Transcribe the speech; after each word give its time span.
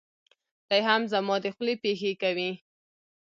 دی 0.69 0.81
هم 0.87 1.01
زما 1.13 1.35
دخولې 1.45 1.75
پېښې 1.83 2.11
کوي. 2.21 2.51